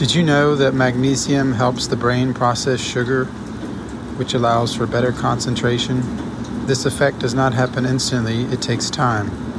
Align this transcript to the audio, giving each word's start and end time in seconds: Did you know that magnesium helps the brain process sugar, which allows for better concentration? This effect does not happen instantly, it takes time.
Did 0.00 0.14
you 0.14 0.22
know 0.22 0.54
that 0.54 0.72
magnesium 0.72 1.52
helps 1.52 1.86
the 1.86 1.94
brain 1.94 2.32
process 2.32 2.80
sugar, 2.80 3.26
which 4.16 4.32
allows 4.32 4.74
for 4.74 4.86
better 4.86 5.12
concentration? 5.12 6.00
This 6.64 6.86
effect 6.86 7.18
does 7.18 7.34
not 7.34 7.52
happen 7.52 7.84
instantly, 7.84 8.44
it 8.44 8.62
takes 8.62 8.88
time. 8.88 9.49